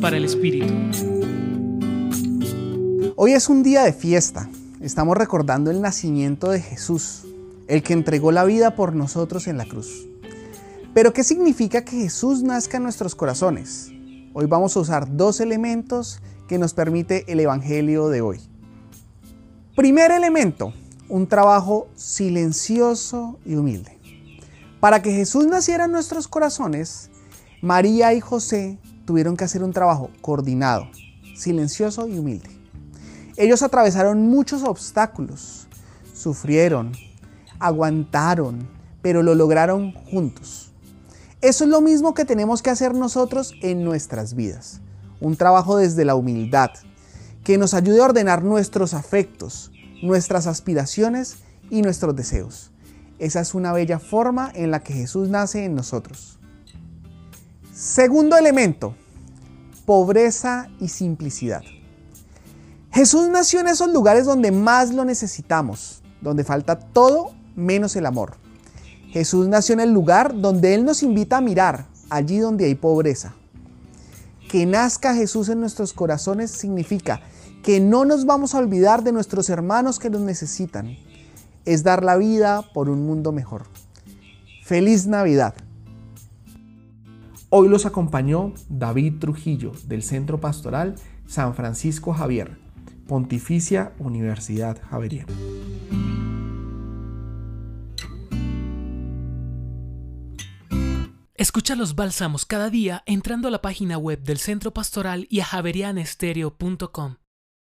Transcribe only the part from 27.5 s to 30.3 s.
María y José tuvieron que hacer un trabajo